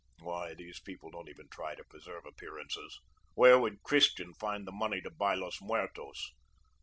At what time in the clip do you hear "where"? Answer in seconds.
3.35-3.59